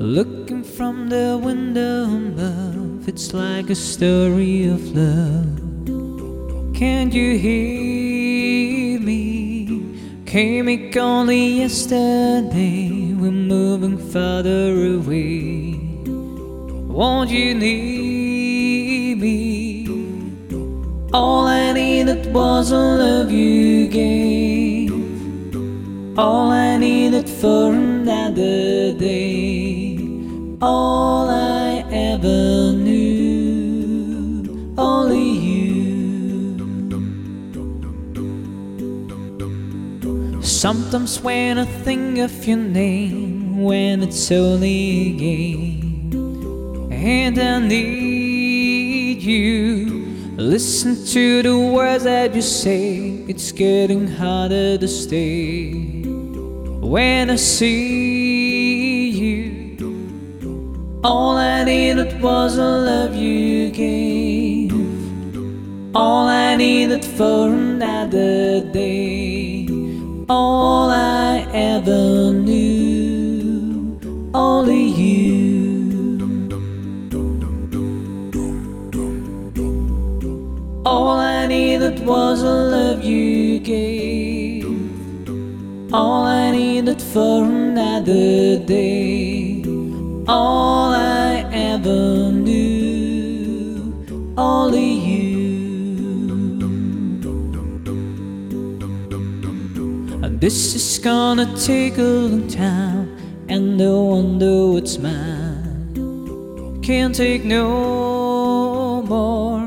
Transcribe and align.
Looking 0.00 0.64
from 0.64 1.10
the 1.10 1.38
window 1.42 2.04
above, 2.04 3.06
it's 3.06 3.34
like 3.34 3.68
a 3.68 3.74
story 3.74 4.64
of 4.64 4.80
love. 4.96 5.60
Can't 6.74 7.12
you 7.12 7.36
hear? 7.36 8.29
Came 10.30 10.68
it 10.68 10.96
only 10.96 11.58
yesterday, 11.58 12.88
we're 13.18 13.32
moving 13.32 13.98
further 13.98 14.70
away. 14.94 15.74
Won't 16.06 17.30
you 17.30 17.52
need 17.52 19.20
me? 19.20 19.88
All 21.12 21.48
I 21.48 21.72
needed 21.72 22.32
was 22.32 22.70
a 22.70 22.78
love 22.78 23.32
you 23.32 23.88
gave. 23.88 24.92
All 26.16 26.52
I 26.52 26.76
needed 26.76 27.28
for 27.28 27.72
another 27.72 28.92
day. 28.92 29.98
All 30.62 31.28
I 31.28 31.39
Sometimes 40.60 41.22
when 41.22 41.56
I 41.56 41.64
think 41.64 42.18
of 42.18 42.46
your 42.46 42.58
name, 42.58 43.62
when 43.62 44.02
it's 44.02 44.30
only 44.30 45.08
a 45.08 45.12
game, 45.12 46.90
and 46.92 47.38
I 47.38 47.60
need 47.60 49.22
you. 49.22 50.04
Listen 50.36 51.02
to 51.14 51.42
the 51.42 51.58
words 51.58 52.04
that 52.04 52.34
you 52.34 52.42
say, 52.42 53.24
it's 53.26 53.52
getting 53.52 54.06
harder 54.06 54.76
to 54.76 54.86
stay. 54.86 55.72
When 56.92 57.30
I 57.30 57.36
see 57.36 59.08
you, 59.08 61.00
all 61.02 61.38
I 61.38 61.64
needed 61.64 62.20
was 62.20 62.58
a 62.58 62.68
love 62.90 63.16
you 63.16 63.70
gave. 63.70 64.74
All 65.96 66.28
I 66.28 66.54
needed 66.56 67.02
for 67.02 67.48
another 67.48 68.60
day. 68.60 69.59
All 70.32 70.90
I 70.90 71.44
ever 71.52 72.32
knew. 72.32 73.98
Only 74.32 74.84
you. 74.84 76.30
All 80.86 81.18
I 81.18 81.48
needed 81.48 82.06
was 82.06 82.42
a 82.42 82.46
love 82.46 83.02
you 83.02 83.58
gave. 83.58 84.66
All 85.92 86.22
I 86.22 86.52
needed 86.52 87.02
for 87.02 87.42
another 87.42 88.56
day. 88.60 89.64
All 90.28 90.92
I 90.92 91.44
ever 91.52 92.30
knew. 92.30 94.06
Only 94.38 94.92
you. 94.92 95.39
And 100.22 100.38
this 100.38 100.74
is 100.74 100.98
gonna 100.98 101.46
take 101.56 101.96
a 101.96 102.02
long 102.02 102.46
time, 102.46 103.16
and 103.48 103.78
no 103.78 104.02
wonder 104.02 104.72
what's 104.72 104.98
mine. 104.98 106.80
Can't 106.82 107.14
take 107.14 107.44
no 107.44 109.02
more. 109.02 109.64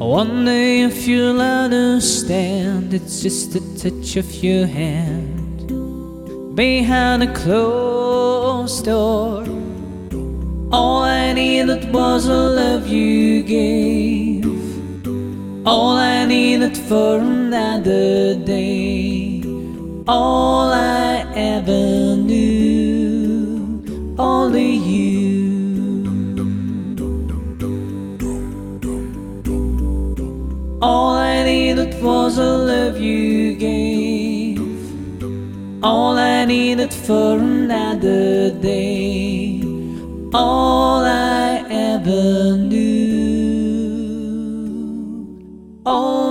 I 0.00 0.04
wonder 0.04 0.50
if 0.50 1.06
you'll 1.06 1.40
understand. 1.40 2.92
It's 2.92 3.22
just 3.22 3.54
a 3.54 3.60
touch 3.78 4.16
of 4.16 4.28
your 4.44 4.66
hand 4.66 5.68
behind 6.54 7.22
a 7.22 7.32
closed 7.32 8.84
door. 8.84 9.44
All 10.70 11.02
I 11.04 11.32
needed 11.32 11.92
was 11.92 12.26
a 12.26 12.42
love 12.60 12.86
you 12.88 13.42
gave. 13.42 14.44
All 15.64 15.96
I 15.96 16.26
needed 16.26 16.76
for 16.76 17.20
another 17.20 18.34
day. 18.34 19.43
All 20.06 20.70
I 20.70 21.24
ever 21.34 22.14
knew, 22.16 23.82
only 24.18 24.72
you. 24.72 25.24
All 30.82 31.14
I 31.14 31.42
needed 31.44 32.02
was 32.02 32.36
a 32.36 32.42
love 32.42 33.00
you 33.00 33.54
gave. 33.54 34.60
All 35.82 36.18
I 36.18 36.44
needed 36.44 36.92
for 36.92 37.38
another 37.38 38.50
day. 38.50 39.62
All 40.34 41.02
I 41.02 41.64
ever 41.70 42.58
knew. 42.58 42.84
All 45.86 46.23